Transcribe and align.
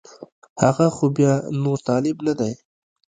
هغه 0.63 0.85
خو 0.95 1.05
بیا 1.17 1.33
نور 1.63 1.77
طالب 1.87 2.17
نه 2.27 2.33
دی 2.39 2.53